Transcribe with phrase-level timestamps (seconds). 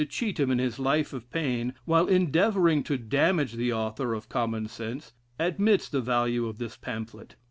[0.09, 5.13] Cheetham, in his "Life of Paine," while endeavoring to damage the author of "Common Sense,"
[5.37, 7.35] admits the value of this pamphlet.